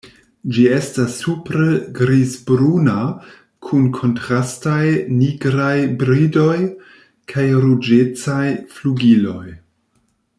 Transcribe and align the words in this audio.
Ĝi 0.53 0.61
estas 0.75 1.17
supre 1.25 1.65
grizbruna 1.99 2.95
kun 3.67 3.85
kontrastaj 3.99 4.81
nigraj 5.21 5.77
bridoj 6.01 6.57
kaj 7.35 7.47
ruĝecaj 7.67 8.45
flugiloj. 8.79 9.47